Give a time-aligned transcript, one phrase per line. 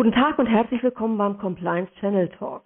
[0.00, 2.62] Guten Tag und herzlich willkommen beim Compliance Channel Talk.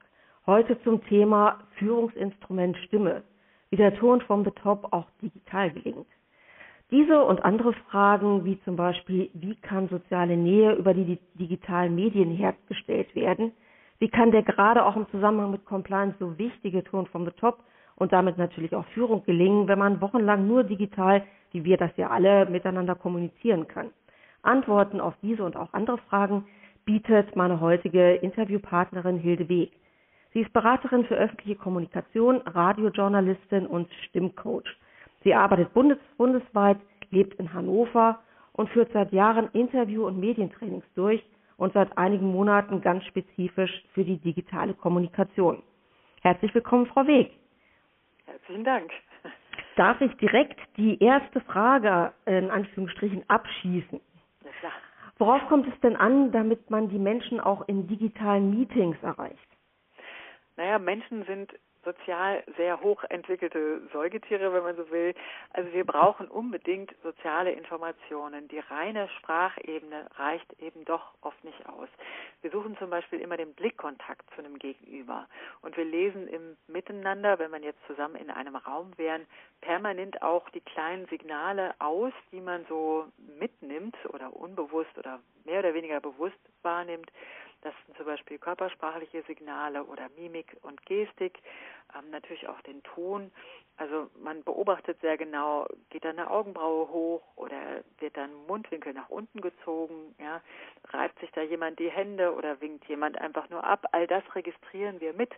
[0.47, 3.25] Heute zum Thema Führungsinstrument Stimme,
[3.70, 6.07] wie der Ton from the Top auch digital gelingt.
[6.92, 12.30] Diese und andere Fragen, wie zum Beispiel, wie kann soziale Nähe über die digitalen Medien
[12.30, 13.50] hergestellt werden,
[13.98, 17.64] wie kann der gerade auch im Zusammenhang mit Compliance so wichtige Ton from the Top
[17.96, 22.11] und damit natürlich auch Führung gelingen, wenn man wochenlang nur digital, wie wir das ja
[22.11, 23.90] alle, miteinander kommunizieren kann.
[24.43, 26.44] Antworten auf diese und auch andere Fragen
[26.84, 29.72] bietet meine heutige Interviewpartnerin Hilde Weg.
[30.32, 34.66] Sie ist Beraterin für öffentliche Kommunikation, Radiojournalistin und Stimmcoach.
[35.23, 36.78] Sie arbeitet bundes bundesweit,
[37.11, 38.19] lebt in Hannover
[38.52, 41.23] und führt seit Jahren Interview- und Medientrainings durch
[41.56, 45.62] und seit einigen Monaten ganz spezifisch für die digitale Kommunikation.
[46.23, 47.30] Herzlich willkommen, Frau Weg.
[48.27, 48.91] Herzlichen Dank.
[49.77, 54.01] Darf ich direkt die erste Frage in Anführungsstrichen abschießen?
[55.19, 59.48] Worauf kommt es denn an, damit man die Menschen auch in digitalen Meetings erreicht?
[60.56, 61.53] Naja, Menschen sind
[61.85, 65.15] sozial sehr hochentwickelte Säugetiere, wenn man so will.
[65.53, 68.49] Also wir brauchen unbedingt soziale Informationen.
[68.49, 71.89] Die reine Sprachebene reicht eben doch oft nicht aus.
[72.43, 75.27] Wir suchen zum Beispiel immer den Blickkontakt zu einem Gegenüber.
[75.62, 79.27] Und wir lesen im Miteinander, wenn man jetzt zusammen in einem Raum wären,
[79.61, 83.07] permanent auch die kleinen Signale aus, die man so
[83.39, 87.11] mitnimmt oder unbewusst oder mehr oder weniger bewusst wahrnimmt.
[87.65, 91.39] Das sind zum Beispiel körpersprachliche Signale oder Mimik und Gestik,
[91.97, 93.33] ähm, natürlich auch den Ton.
[93.79, 99.09] Also man beobachtet sehr genau, geht da eine Augenbraue hoch oder wird dann Mundwinkel nach
[99.09, 100.43] unten gezogen, ja,
[100.91, 103.87] reibt sich da jemand die Hände oder winkt jemand einfach nur ab.
[103.93, 105.33] All das registrieren wir mit,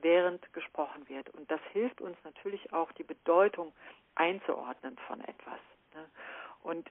[0.00, 1.30] während gesprochen wird.
[1.30, 3.72] Und das hilft uns natürlich auch, die Bedeutung
[4.14, 5.58] einzuordnen von etwas.
[5.94, 6.06] Ne?
[6.62, 6.88] Und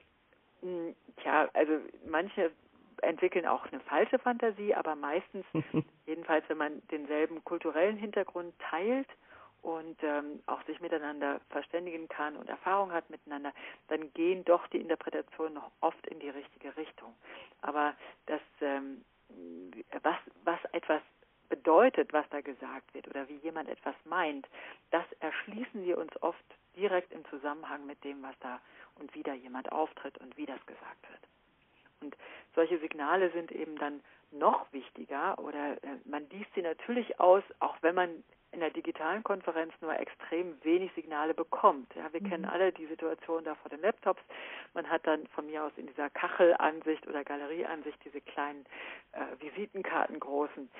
[0.60, 1.72] hm, Tja, also
[2.06, 2.52] manche
[3.02, 5.44] entwickeln auch eine falsche Fantasie, aber meistens,
[6.06, 9.08] jedenfalls wenn man denselben kulturellen Hintergrund teilt
[9.62, 13.52] und ähm, auch sich miteinander verständigen kann und Erfahrung hat miteinander,
[13.88, 17.14] dann gehen doch die Interpretationen noch oft in die richtige Richtung.
[17.60, 17.94] Aber
[18.26, 19.04] das, ähm,
[20.02, 21.02] was, was etwas
[21.48, 24.48] bedeutet, was da gesagt wird oder wie jemand etwas meint,
[24.90, 26.44] das erschließen wir uns oft
[26.76, 28.60] direkt im Zusammenhang mit dem, was da
[28.96, 31.20] und wie da jemand auftritt und wie das gesagt wird.
[32.02, 32.16] Und
[32.54, 34.00] solche Signale sind eben dann
[34.32, 39.22] noch wichtiger oder äh, man liest sie natürlich aus, auch wenn man in der digitalen
[39.22, 41.94] Konferenz nur extrem wenig Signale bekommt.
[41.94, 42.28] Ja, wir mhm.
[42.28, 44.20] kennen alle die Situation da vor den Laptops.
[44.74, 48.66] Man hat dann von mir aus in dieser Kachelansicht oder Galerieansicht diese kleinen
[49.12, 50.70] äh, Visitenkarten großen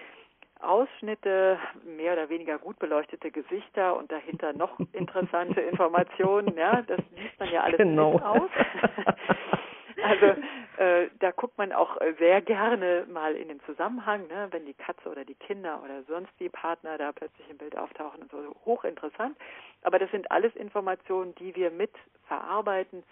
[0.60, 6.56] Ausschnitte, mehr oder weniger gut beleuchtete Gesichter und dahinter noch interessante Informationen.
[6.56, 8.18] Ja, das liest man ja alles genau.
[8.18, 8.50] aus.
[10.02, 10.26] Also
[10.78, 15.08] äh, da guckt man auch sehr gerne mal in den Zusammenhang, ne, wenn die Katze
[15.08, 19.36] oder die Kinder oder sonst die Partner da plötzlich im Bild auftauchen und so hochinteressant.
[19.82, 21.92] Aber das sind alles Informationen, die wir mit
[22.26, 23.04] verarbeiten.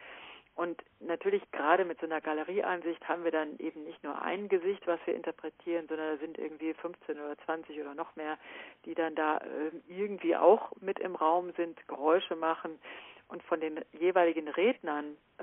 [0.57, 4.87] Und natürlich gerade mit so einer Galerieansicht haben wir dann eben nicht nur ein Gesicht,
[4.87, 8.37] was wir interpretieren, sondern da sind irgendwie 15 oder 20 oder noch mehr,
[8.85, 12.79] die dann da äh, irgendwie auch mit im Raum sind, Geräusche machen
[13.29, 15.43] und von den jeweiligen Rednern, äh,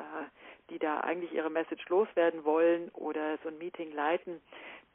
[0.70, 4.42] die da eigentlich ihre Message loswerden wollen oder so ein Meeting leiten,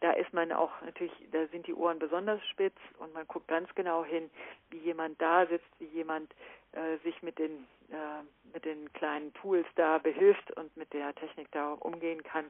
[0.00, 3.72] da ist man auch natürlich, da sind die Ohren besonders spitz und man guckt ganz
[3.74, 4.30] genau hin,
[4.70, 6.34] wie jemand da sitzt, wie jemand
[6.72, 8.22] äh, sich mit den äh,
[8.52, 12.46] mit den kleinen Tools da behilft und mit der Technik da umgehen kann.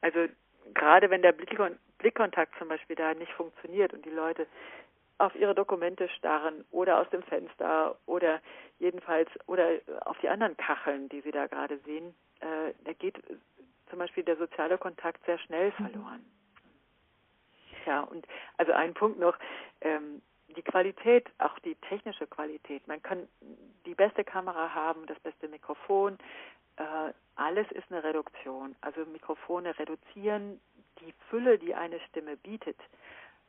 [0.00, 0.26] Also
[0.74, 4.46] gerade wenn der Blickkon Blickkontakt zum Beispiel da nicht funktioniert und die Leute
[5.18, 8.40] auf ihre Dokumente starren oder aus dem Fenster oder
[8.78, 9.68] jedenfalls oder
[10.06, 13.22] auf die anderen Kacheln, die Sie da gerade sehen, äh, da geht
[13.88, 15.88] zum Beispiel der soziale Kontakt sehr schnell mhm.
[15.88, 16.24] verloren.
[17.86, 19.36] Ja, und also ein Punkt noch,
[19.80, 20.22] ähm,
[20.56, 22.86] die Qualität, auch die technische Qualität.
[22.86, 23.28] Man kann
[23.86, 26.18] die beste Kamera haben, das beste Mikrofon.
[26.76, 28.74] Äh, alles ist eine Reduktion.
[28.80, 30.60] Also Mikrofone reduzieren
[31.00, 32.78] die Fülle, die eine Stimme bietet.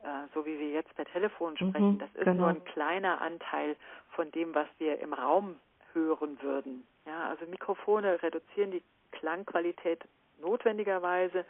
[0.02, 2.42] Äh, so wie wir jetzt per Telefon sprechen, mhm, das ist genau.
[2.42, 3.76] nur ein kleiner Anteil
[4.10, 5.56] von dem, was wir im Raum
[5.94, 6.86] hören würden.
[7.06, 10.04] Ja, also Mikrofone reduzieren die Klangqualität
[10.40, 11.44] notwendigerweise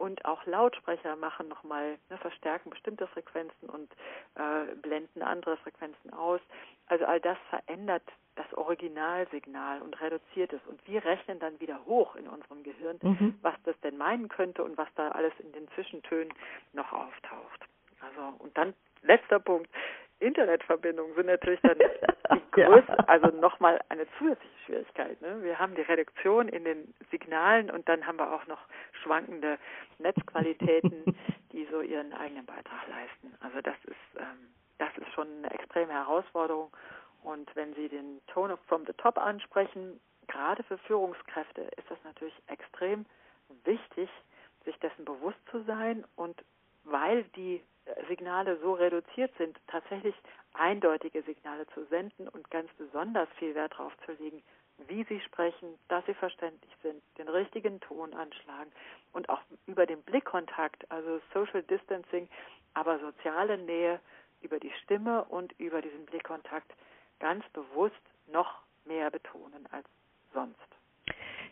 [0.00, 3.92] und auch Lautsprecher machen nochmal, ne, verstärken bestimmte Frequenzen und
[4.34, 6.40] äh, blenden andere Frequenzen aus.
[6.86, 8.04] Also all das verändert
[8.34, 10.60] das Originalsignal und reduziert es.
[10.66, 13.38] Und wir rechnen dann wieder hoch in unserem Gehirn, mhm.
[13.42, 16.32] was das denn meinen könnte und was da alles in den Zwischentönen
[16.72, 17.60] noch auftaucht.
[18.00, 18.72] Also und dann
[19.02, 19.68] letzter Punkt.
[20.20, 21.78] Internetverbindungen sind natürlich dann
[22.34, 23.04] die größte, ja.
[23.06, 25.20] also nochmal eine zusätzliche Schwierigkeit.
[25.20, 25.42] Ne?
[25.42, 28.60] Wir haben die Reduktion in den Signalen und dann haben wir auch noch
[29.02, 29.58] schwankende
[29.98, 31.16] Netzqualitäten,
[31.52, 33.34] die so ihren eigenen Beitrag leisten.
[33.40, 34.50] Also das ist ähm,
[34.80, 36.72] das ist schon eine extreme Herausforderung.
[37.22, 42.34] Und wenn Sie den Tone from the Top ansprechen, gerade für Führungskräfte ist das natürlich
[42.46, 43.04] extrem
[43.64, 44.08] wichtig,
[44.64, 46.42] sich dessen bewusst zu sein und
[46.84, 47.62] weil die
[48.08, 50.14] Signale so reduziert sind, tatsächlich
[50.54, 54.42] eindeutige Signale zu senden und ganz besonders viel Wert darauf zu legen,
[54.88, 58.72] wie sie sprechen, dass sie verständlich sind, den richtigen Ton anschlagen
[59.12, 62.28] und auch über den Blickkontakt, also Social Distancing,
[62.74, 64.00] aber soziale Nähe
[64.40, 66.72] über die Stimme und über diesen Blickkontakt
[67.18, 69.86] ganz bewusst noch mehr betonen als
[70.32, 70.56] sonst.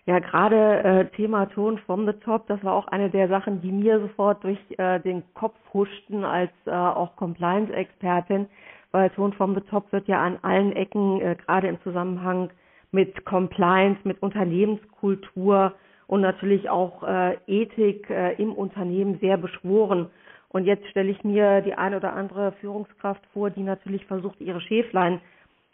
[0.08, 3.70] Ja, gerade äh, Thema Ton from the top, das war auch eine der Sachen, die
[3.70, 8.46] mir sofort durch äh, den Kopf huschten als äh, auch Compliance-Expertin,
[8.90, 12.48] weil Ton from the top wird ja an allen Ecken, äh, gerade im Zusammenhang
[12.90, 15.74] mit Compliance, mit Unternehmenskultur
[16.06, 20.06] und natürlich auch äh, Ethik äh, im Unternehmen sehr beschworen.
[20.48, 24.62] Und jetzt stelle ich mir die eine oder andere Führungskraft vor, die natürlich versucht, ihre
[24.62, 25.20] Schäflein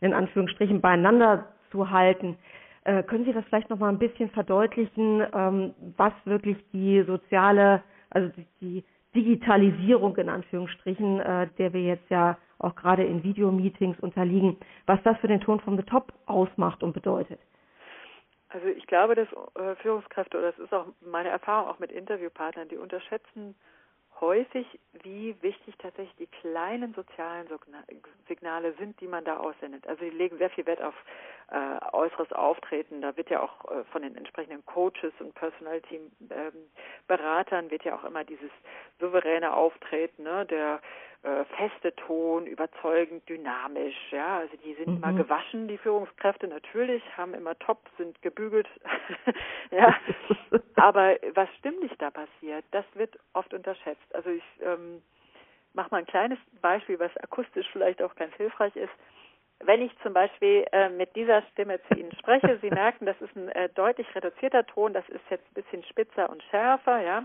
[0.00, 2.36] in Anführungsstrichen beieinander zu halten.
[2.84, 7.82] Äh, können Sie das vielleicht noch mal ein bisschen verdeutlichen, ähm, was wirklich die soziale,
[8.10, 8.84] also die, die
[9.14, 15.16] Digitalisierung in Anführungsstrichen, äh, der wir jetzt ja auch gerade in Videomeetings unterliegen, was das
[15.18, 17.40] für den Ton from the Top ausmacht und bedeutet?
[18.50, 22.68] Also ich glaube, dass äh, Führungskräfte, oder das ist auch meine Erfahrung auch mit Interviewpartnern,
[22.68, 23.54] die unterschätzen
[24.24, 24.66] häufig,
[25.02, 27.46] wie wichtig tatsächlich die kleinen sozialen
[28.26, 29.86] Signale sind, die man da aussendet.
[29.86, 30.94] Also sie legen sehr viel Wert auf
[31.50, 33.02] äh, äußeres Auftreten.
[33.02, 36.52] Da wird ja auch äh, von den entsprechenden Coaches und Personalteam ähm,
[37.06, 38.50] Beratern wird ja auch immer dieses
[38.98, 40.80] souveräne Auftreten, ne, der
[41.22, 44.10] äh, feste Ton, überzeugend, dynamisch.
[44.10, 44.96] Ja, also die sind mhm.
[44.96, 48.68] immer gewaschen, die Führungskräfte natürlich, haben immer top, sind gebügelt.
[49.70, 49.94] ja,
[50.76, 54.14] aber was stimmlich da passiert, das wird oft unterschätzt.
[54.14, 55.02] Also ich ähm,
[55.74, 58.92] mache mal ein kleines Beispiel, was akustisch vielleicht auch ganz hilfreich ist.
[59.60, 63.34] Wenn ich zum Beispiel äh, mit dieser Stimme zu Ihnen spreche, Sie merken, das ist
[63.36, 67.24] ein äh, deutlich reduzierter Ton, das ist jetzt ein bisschen spitzer und schärfer, ja.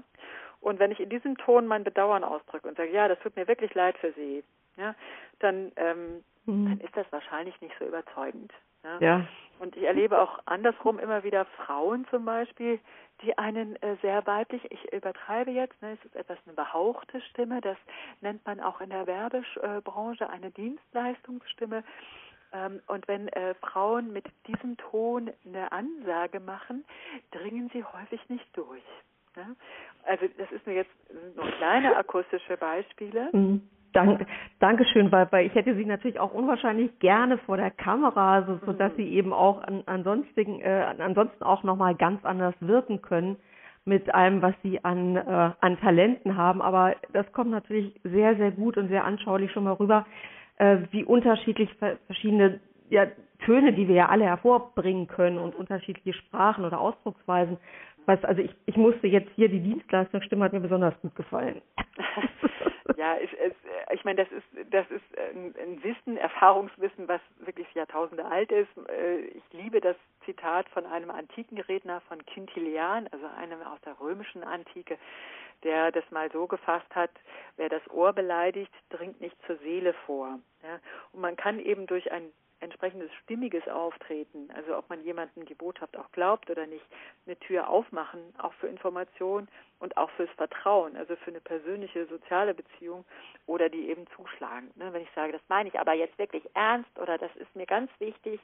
[0.62, 3.48] Und wenn ich in diesem Ton mein Bedauern ausdrücke und sage, ja, das tut mir
[3.48, 4.44] wirklich leid für Sie,
[4.78, 4.94] ja,
[5.40, 6.66] dann, ähm, mhm.
[6.70, 8.54] dann ist das wahrscheinlich nicht so überzeugend.
[8.84, 8.98] Ja?
[9.00, 9.28] ja.
[9.60, 12.80] Und ich erlebe auch andersrum immer wieder Frauen zum Beispiel,
[13.22, 17.60] die einen äh, sehr weiblich, ich übertreibe jetzt, ne, es ist etwas eine behauchte Stimme,
[17.60, 17.78] das
[18.22, 21.84] nennt man auch in der Werbebranche eine Dienstleistungsstimme.
[22.54, 26.86] Ähm, und wenn äh, Frauen mit diesem Ton eine Ansage machen,
[27.32, 28.84] dringen sie häufig nicht durch.
[29.36, 29.56] Ne?
[30.06, 30.92] Also das ist nur jetzt
[31.36, 33.30] nur kleine akustische Beispiele.
[33.34, 33.70] Mhm.
[33.94, 34.26] Dank,
[34.60, 38.74] Dankeschön, weil, weil ich hätte Sie natürlich auch unwahrscheinlich gerne vor der Kamera, so, so
[38.74, 38.98] dass mhm.
[38.98, 43.38] Sie eben auch an, ansonsten, äh, ansonsten auch nochmal ganz anders wirken können
[43.86, 46.62] mit allem, was Sie an, äh, an Talenten haben.
[46.62, 50.06] Aber das kommt natürlich sehr, sehr gut und sehr anschaulich schon mal rüber,
[50.58, 51.70] äh, wie unterschiedlich
[52.06, 52.60] verschiedene
[52.90, 53.08] ja,
[53.46, 57.58] Töne, die wir ja alle hervorbringen können und unterschiedliche Sprachen oder Ausdrucksweisen
[58.10, 61.62] was, also ich, ich musste jetzt hier, die Dienstleistungsstimme hat mir besonders gut gefallen.
[62.98, 63.54] ja, es, es,
[63.94, 68.70] ich meine, das ist, das ist ein, Wissen, Erfahrungswissen, was wirklich Jahrtausende alt ist.
[68.90, 69.96] Äh, ich liebe das
[70.26, 74.98] Zitat von einem antiken Redner von Quintilian, also einem aus der römischen Antike,
[75.64, 77.12] der das mal so gefasst hat,
[77.58, 80.40] wer das Ohr beleidigt, dringt nicht zur Seele vor.
[80.64, 80.80] Ja?
[81.12, 85.96] Und man kann eben durch ein entsprechendes stimmiges Auftreten, also ob man jemanden die Botschaft
[85.98, 86.86] auch glaubt oder nicht,
[87.26, 89.48] eine Tür aufmachen, auch für Information
[89.80, 93.06] und auch fürs Vertrauen, also für eine persönliche soziale Beziehung
[93.46, 94.72] oder die eben zuschlagen.
[94.76, 94.92] Ne?
[94.94, 97.92] Wenn ich sage, das meine ich aber jetzt wirklich ernst oder das ist mir ganz
[98.00, 98.40] wichtig,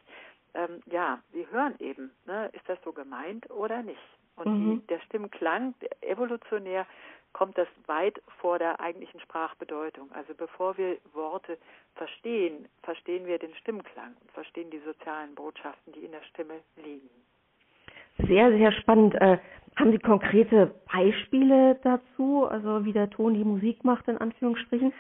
[0.54, 2.50] ähm, ja, Sie hören eben, ne?
[2.54, 4.00] ist das so gemeint oder nicht?
[4.38, 4.80] Und mhm.
[4.82, 6.86] die, der Stimmklang evolutionär
[7.34, 10.10] kommt das weit vor der eigentlichen Sprachbedeutung.
[10.14, 11.58] Also bevor wir Worte
[11.96, 17.10] verstehen, verstehen wir den Stimmklang und verstehen die sozialen Botschaften, die in der Stimme liegen.
[18.28, 19.16] Sehr, sehr spannend.
[19.16, 19.38] Äh,
[19.76, 24.94] haben Sie konkrete Beispiele dazu, also wie der Ton die Musik macht, in Anführungsstrichen?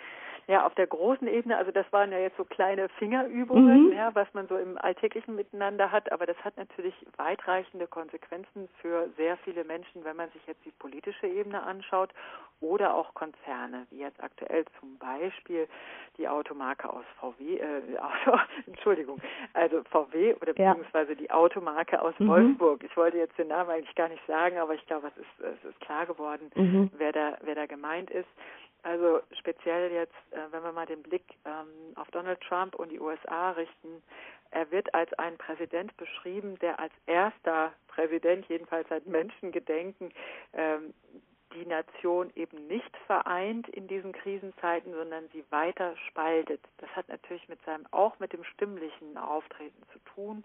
[0.47, 3.93] Ja, auf der großen Ebene, also das waren ja jetzt so kleine Fingerübungen, mhm.
[3.93, 9.09] ja, was man so im alltäglichen Miteinander hat, aber das hat natürlich weitreichende Konsequenzen für
[9.17, 12.11] sehr viele Menschen, wenn man sich jetzt die politische Ebene anschaut
[12.61, 15.67] oder auch Konzerne, wie jetzt aktuell zum Beispiel
[16.17, 19.19] die Automarke aus VW, äh, Auto, Entschuldigung,
[19.53, 20.73] also VW oder ja.
[20.73, 22.27] beziehungsweise die Automarke aus mhm.
[22.27, 22.83] Wolfsburg.
[22.83, 25.69] Ich wollte jetzt den Namen eigentlich gar nicht sagen, aber ich glaube, es ist, es
[25.71, 26.91] ist klar geworden, mhm.
[26.97, 28.29] wer da, wer da gemeint ist
[28.85, 32.99] Also speziell jetzt, äh, wenn wir mal den Blick ähm, auf Donald Trump und die
[32.99, 34.03] USA richten,
[34.51, 40.13] er wird als ein Präsident beschrieben, der als erster Präsident, jedenfalls seit Menschengedenken,
[40.53, 40.93] ähm,
[41.55, 46.61] die Nation eben nicht vereint in diesen Krisenzeiten, sondern sie weiter spaltet.
[46.77, 50.43] Das hat natürlich mit seinem auch mit dem stimmlichen Auftreten zu tun.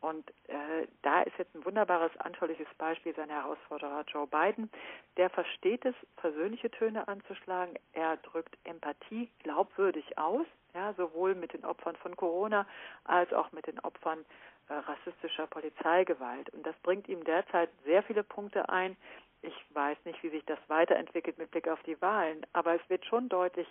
[0.00, 4.70] Und äh, da ist jetzt ein wunderbares, anschauliches Beispiel sein Herausforderer Joe Biden.
[5.18, 7.74] Der versteht es, persönliche Töne anzuschlagen.
[7.92, 12.66] Er drückt Empathie glaubwürdig aus, ja, sowohl mit den Opfern von Corona
[13.04, 14.24] als auch mit den Opfern
[14.68, 16.48] äh, rassistischer Polizeigewalt.
[16.50, 18.96] Und das bringt ihm derzeit sehr viele Punkte ein.
[19.42, 23.04] Ich weiß nicht, wie sich das weiterentwickelt mit Blick auf die Wahlen, aber es wird
[23.04, 23.66] schon deutlich,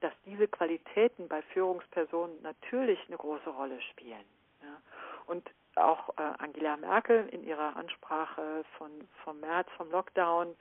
[0.00, 4.35] dass diese Qualitäten bei Führungspersonen natürlich eine große Rolle spielen.
[5.26, 8.90] Und auch äh, Angela Merkel in ihrer Ansprache von
[9.24, 10.56] vom März vom Lockdown,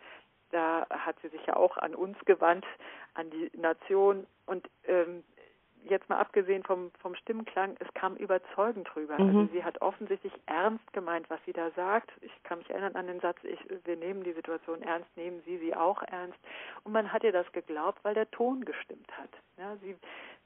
[0.52, 2.66] da hat sie sich ja auch an uns gewandt,
[3.14, 5.24] an die Nation und ähm,
[5.90, 9.20] jetzt mal abgesehen vom, vom Stimmklang, es kam überzeugend drüber.
[9.20, 9.38] Mhm.
[9.38, 12.12] Also sie hat offensichtlich ernst gemeint, was sie da sagt.
[12.22, 15.58] Ich kann mich erinnern an den Satz, ich, wir nehmen die Situation ernst, nehmen Sie
[15.58, 16.40] sie auch ernst.
[16.84, 19.30] Und man hat ihr das geglaubt, weil der Ton gestimmt hat.
[19.58, 19.96] Ja, sie,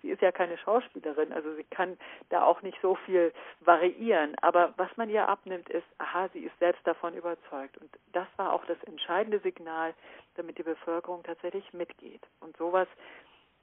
[0.02, 1.98] sie ist ja keine Schauspielerin, also sie kann
[2.30, 4.36] da auch nicht so viel variieren.
[4.42, 7.78] Aber was man ihr abnimmt, ist, aha, sie ist selbst davon überzeugt.
[7.78, 9.94] Und das war auch das entscheidende Signal,
[10.36, 12.22] damit die Bevölkerung tatsächlich mitgeht.
[12.40, 12.88] Und sowas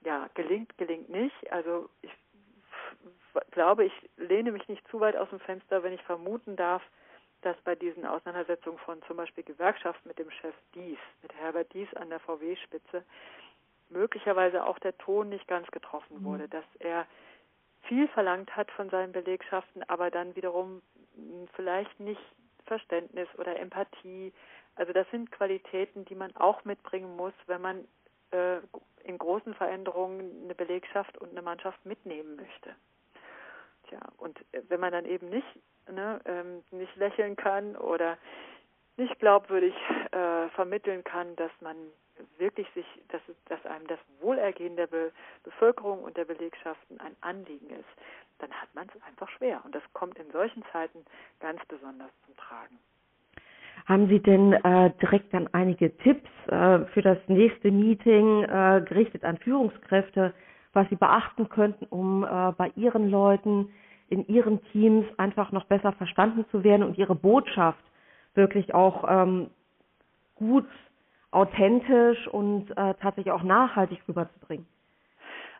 [0.04, 1.52] ja, gelingt, gelingt nicht.
[1.52, 2.12] Also ich
[3.50, 6.82] glaube, ich lehne mich nicht zu weit aus dem Fenster, wenn ich vermuten darf,
[7.42, 11.92] dass bei diesen Auseinandersetzungen von zum Beispiel Gewerkschaften mit dem Chef Dies, mit Herbert Dies
[11.94, 13.04] an der VW-Spitze,
[13.88, 16.50] möglicherweise auch der Ton nicht ganz getroffen wurde, mhm.
[16.50, 17.06] dass er
[17.82, 20.82] viel verlangt hat von seinen Belegschaften, aber dann wiederum
[21.54, 22.20] vielleicht nicht
[22.66, 24.32] Verständnis oder Empathie.
[24.74, 27.84] Also das sind Qualitäten, die man auch mitbringen muss, wenn man
[28.32, 28.58] äh,
[29.04, 32.74] in großen Veränderungen eine Belegschaft und eine Mannschaft mitnehmen möchte.
[33.88, 35.46] Tja, und äh, wenn man dann eben nicht,
[35.90, 38.18] ne, ähm, nicht lächeln kann oder
[38.96, 39.74] nicht glaubwürdig
[40.10, 41.76] äh, vermitteln kann, dass man
[42.38, 45.12] wirklich sich, dass, dass einem das Wohlergehen der Be
[45.44, 47.88] Bevölkerung und der Belegschaften ein Anliegen ist,
[48.38, 49.62] dann hat man es einfach schwer.
[49.64, 51.04] Und das kommt in solchen Zeiten
[51.40, 52.78] ganz besonders zum Tragen.
[53.86, 59.24] Haben Sie denn äh, direkt dann einige Tipps äh, für das nächste Meeting äh, gerichtet
[59.24, 60.34] an Führungskräfte,
[60.72, 63.72] was Sie beachten könnten, um äh, bei Ihren Leuten
[64.08, 67.82] in Ihren Teams einfach noch besser verstanden zu werden und Ihre Botschaft
[68.34, 69.50] wirklich auch ähm,
[70.34, 70.66] gut,
[71.30, 74.66] authentisch und äh, tatsächlich auch nachhaltig rüberzubringen?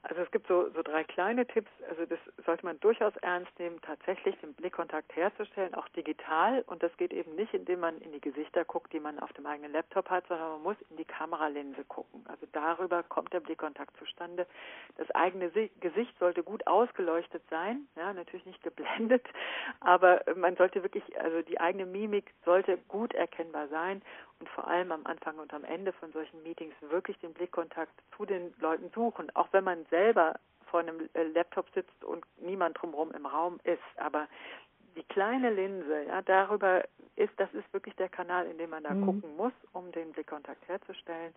[0.09, 1.71] Also es gibt so, so drei kleine Tipps.
[1.91, 6.63] Also das sollte man durchaus ernst nehmen, tatsächlich den Blickkontakt herzustellen, auch digital.
[6.69, 9.47] Und das geht eben nicht, indem man in die Gesichter guckt, die man auf dem
[9.47, 12.25] eigenen Laptop hat, sondern man muss in die Kameralinse gucken.
[12.29, 14.47] Also darüber kommt der Blickkontakt zustande.
[14.97, 19.27] Das eigene Gesicht sollte gut ausgeleuchtet sein, ja, natürlich nicht geblendet,
[19.81, 24.03] aber man sollte wirklich, also die eigene Mimik sollte gut erkennbar sein
[24.39, 28.27] und vor allem am Anfang und am Ende von solchen Meetings wirklich den Blickkontakt zu
[28.27, 30.35] den Leuten suchen, auch wenn man selber
[30.71, 33.81] vor einem äh, Laptop sitzt und niemand drumherum im Raum ist.
[33.97, 34.29] Aber
[34.95, 36.85] die kleine Linse, ja, darüber
[37.17, 39.07] ist, das ist wirklich der Kanal, in dem man da mhm.
[39.07, 41.35] gucken muss, um den Blickkontakt herzustellen.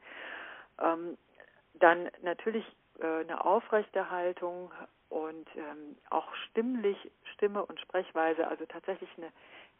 [0.81, 1.17] Ähm,
[1.75, 2.65] dann natürlich
[2.99, 4.71] äh, eine aufrechte Haltung
[5.09, 6.97] und ähm, auch stimmlich,
[7.33, 9.31] Stimme und Sprechweise, also tatsächlich eine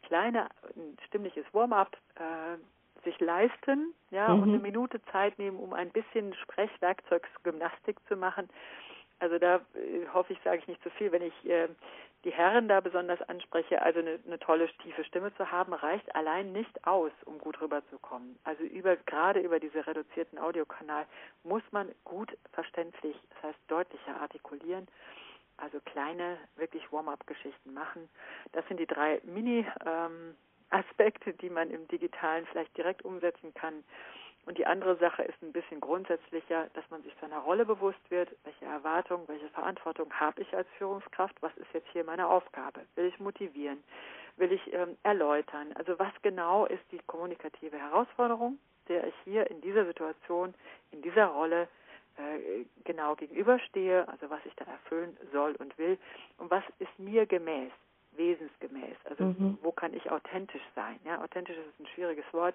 [0.02, 2.56] kleine, ein stimmliches Warm-up, äh,
[3.04, 4.42] sich leisten, ja, mhm.
[4.42, 8.48] und eine Minute Zeit nehmen, um ein bisschen Sprechwerkzeugsgymnastik zu machen.
[9.18, 11.68] Also da äh, hoffe ich, sage ich nicht zu viel, wenn ich äh,
[12.24, 13.80] die Herren da besonders anspreche.
[13.80, 18.38] Also eine, eine tolle tiefe Stimme zu haben, reicht allein nicht aus, um gut rüberzukommen.
[18.44, 21.06] Also über gerade über diese reduzierten Audiokanal
[21.44, 24.86] muss man gut verständlich, das heißt deutlicher artikulieren.
[25.56, 28.08] Also kleine, wirklich Warm-up-Geschichten machen.
[28.52, 30.34] Das sind die drei Mini- ähm,
[30.70, 33.84] Aspekte, die man im Digitalen vielleicht direkt umsetzen kann.
[34.46, 38.30] Und die andere Sache ist ein bisschen grundsätzlicher, dass man sich seiner Rolle bewusst wird,
[38.44, 42.80] welche Erwartungen, welche Verantwortung habe ich als Führungskraft, was ist jetzt hier meine Aufgabe?
[42.94, 43.82] Will ich motivieren?
[44.36, 45.72] Will ich ähm, erläutern?
[45.74, 48.58] Also was genau ist die kommunikative Herausforderung,
[48.88, 50.54] der ich hier in dieser Situation,
[50.90, 51.68] in dieser Rolle
[52.16, 55.98] äh, genau gegenüberstehe, also was ich da erfüllen soll und will
[56.38, 57.70] und was ist mir gemäß?
[58.12, 58.96] Wesensgemäß.
[59.04, 59.58] Also mhm.
[59.62, 60.98] wo kann ich authentisch sein?
[61.04, 62.54] Ja, authentisch ist ein schwieriges Wort.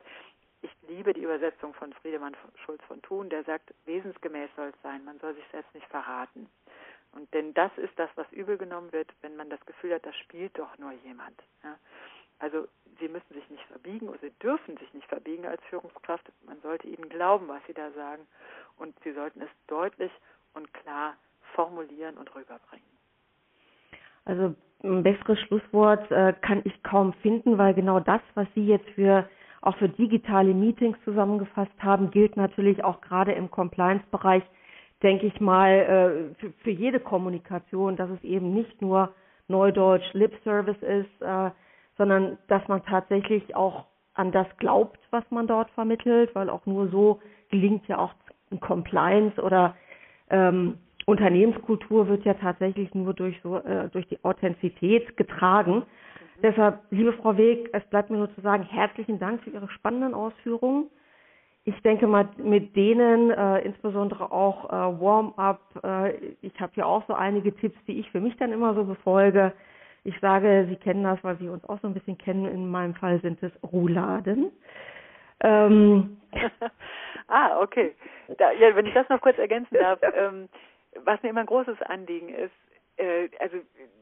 [0.62, 2.36] Ich liebe die Übersetzung von Friedemann
[2.66, 6.50] Schulz von Thun, der sagt, wesensgemäß soll es sein, man soll sich selbst nicht verraten.
[7.12, 10.16] Und denn das ist das, was übel genommen wird, wenn man das Gefühl hat, das
[10.18, 11.42] spielt doch nur jemand.
[11.64, 11.78] Ja.
[12.40, 12.68] Also
[13.00, 16.30] sie müssen sich nicht verbiegen oder sie dürfen sich nicht verbiegen als Führungskraft.
[16.46, 18.28] Man sollte ihnen glauben, was sie da sagen
[18.78, 20.12] und sie sollten es deutlich
[20.54, 21.16] und klar
[21.54, 22.95] formulieren und rüberbringen.
[24.26, 28.90] Also ein besseres Schlusswort äh, kann ich kaum finden, weil genau das, was Sie jetzt
[28.92, 29.28] für
[29.62, 34.44] auch für digitale Meetings zusammengefasst haben, gilt natürlich auch gerade im Compliance-Bereich,
[35.02, 39.14] denke ich mal, äh, für, für, jede Kommunikation, dass es eben nicht nur
[39.48, 41.50] Neudeutsch Lip Service ist, äh,
[41.98, 46.90] sondern dass man tatsächlich auch an das glaubt, was man dort vermittelt, weil auch nur
[46.90, 48.14] so gelingt ja auch
[48.52, 49.76] ein Compliance oder
[50.30, 55.76] ähm, Unternehmenskultur wird ja tatsächlich nur durch so äh, durch die Authentizität getragen.
[55.76, 56.42] Mhm.
[56.42, 60.14] Deshalb, liebe Frau Weg, es bleibt mir nur zu sagen, herzlichen Dank für Ihre spannenden
[60.14, 60.90] Ausführungen.
[61.68, 67.04] Ich denke mal, mit denen, äh, insbesondere auch äh, Warm-up, äh, ich habe ja auch
[67.08, 69.52] so einige Tipps, die ich für mich dann immer so befolge.
[70.04, 72.46] Ich sage, Sie kennen das, weil Sie uns auch so ein bisschen kennen.
[72.46, 74.52] In meinem Fall sind es Rouladen.
[75.40, 76.18] Ähm.
[77.28, 77.96] ah, okay.
[78.38, 80.00] Da, ja, wenn ich das noch kurz ergänzen darf.
[80.16, 80.48] Ähm,
[81.04, 82.54] was mir immer ein großes Anliegen ist,
[82.98, 83.58] äh, also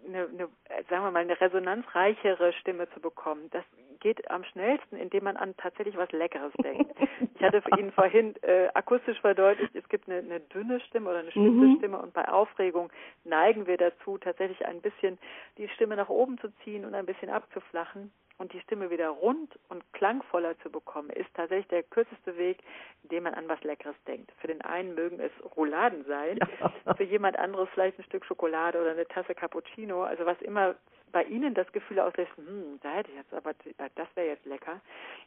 [0.05, 0.49] eine, eine,
[0.89, 3.49] sagen wir mal, eine resonanzreichere Stimme zu bekommen.
[3.51, 3.63] Das
[4.03, 6.91] geht am schnellsten, indem man an tatsächlich was Leckeres denkt.
[7.35, 11.31] Ich hatte Ihnen vorhin äh, akustisch verdeutlicht, es gibt eine, eine dünne Stimme oder eine
[11.31, 11.75] spitze mhm.
[11.77, 12.89] Stimme und bei Aufregung
[13.25, 15.17] neigen wir dazu, tatsächlich ein bisschen
[15.57, 19.59] die Stimme nach oben zu ziehen und ein bisschen abzuflachen und die Stimme wieder rund
[19.69, 22.59] und klangvoller zu bekommen, ist tatsächlich der kürzeste Weg,
[23.03, 24.31] indem man an was Leckeres denkt.
[24.39, 26.39] Für den einen mögen es Rouladen sein,
[26.85, 26.93] ja.
[26.93, 30.75] für jemand anderes vielleicht ein Stück Schokolade oder eine Tasse Cappuccino, also was immer
[31.13, 34.45] bei Ihnen das Gefühl auslöst, hm, da hätte ich jetzt aber, äh, das wäre jetzt
[34.45, 34.81] lecker,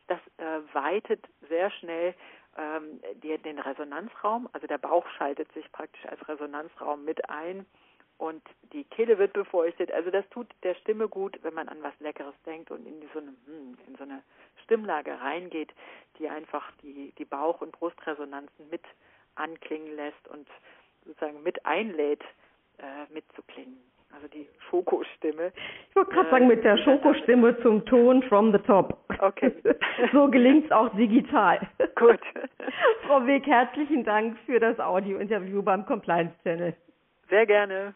[0.08, 2.14] das äh, weitet sehr schnell
[2.58, 7.64] ähm, die, den Resonanzraum, also der Bauch schaltet sich praktisch als Resonanzraum mit ein
[8.18, 9.92] und die Kehle wird befeuchtet.
[9.92, 13.20] Also das tut der Stimme gut, wenn man an was Leckeres denkt und in so
[13.20, 14.22] eine, hm, in so eine
[14.64, 15.72] Stimmlage reingeht,
[16.18, 18.82] die einfach die, die Bauch- und Brustresonanzen mit
[19.34, 20.48] anklingen lässt und
[21.04, 22.24] sozusagen mit einlädt,
[22.78, 23.78] äh, mitzuklingen.
[24.16, 25.52] Also die Schokostimme.
[25.90, 28.98] Ich wollte gerade äh, sagen, mit der Schokostimme zum Ton from the top.
[29.20, 29.52] Okay.
[30.12, 31.60] so gelingt es auch digital.
[31.96, 32.20] Gut.
[33.06, 36.74] Frau Weg, herzlichen Dank für das Audio-Interview beim Compliance Channel.
[37.28, 37.94] Sehr gerne.